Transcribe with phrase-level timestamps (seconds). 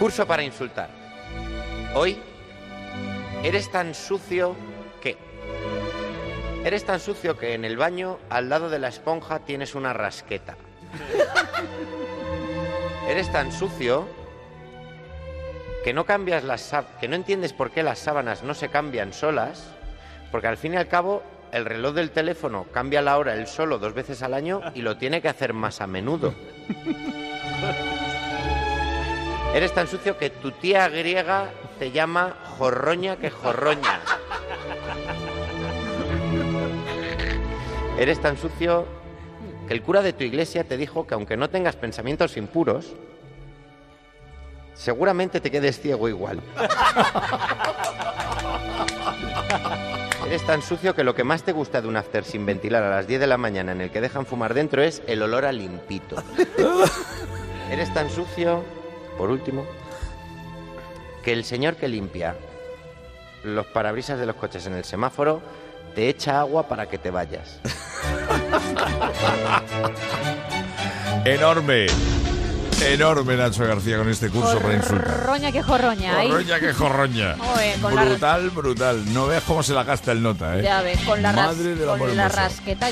[0.00, 0.88] Curso para insultar.
[1.94, 2.18] Hoy
[3.44, 4.56] eres tan sucio
[5.02, 5.18] que...
[6.64, 10.56] Eres tan sucio que en el baño, al lado de la esponja, tienes una rasqueta.
[13.10, 14.08] Eres tan sucio
[15.84, 19.68] que no cambias las que no entiendes por qué las sábanas no se cambian solas,
[20.32, 21.22] porque al fin y al cabo
[21.52, 24.96] el reloj del teléfono cambia la hora él solo dos veces al año y lo
[24.96, 26.32] tiene que hacer más a menudo.
[29.54, 34.00] Eres tan sucio que tu tía griega te llama jorroña que jorroña.
[37.98, 38.86] Eres tan sucio
[39.66, 42.94] que el cura de tu iglesia te dijo que aunque no tengas pensamientos impuros,
[44.74, 46.40] seguramente te quedes ciego igual.
[50.26, 52.90] Eres tan sucio que lo que más te gusta de un after sin ventilar a
[52.90, 55.50] las 10 de la mañana en el que dejan fumar dentro es el olor a
[55.50, 56.22] limpito.
[57.70, 58.62] Eres tan sucio,
[59.18, 59.66] por último,
[61.22, 62.36] que el señor que limpia
[63.44, 65.40] los parabrisas de los coches en el semáforo
[65.94, 67.58] te echa agua para que te vayas.
[71.24, 71.86] Enorme.
[72.82, 75.20] Enorme Nacho García con este curso para insultar.
[75.20, 76.16] Jorroña que jorroña.
[76.18, 76.28] ahí.
[76.30, 77.36] Jorroña que jorroña.
[77.82, 79.12] La- brutal, brutal.
[79.12, 80.62] No veas cómo se la gasta el nota, ¿eh?
[80.62, 82.88] Ya ves, con la, ras- Madre del amor con la rasqueta ya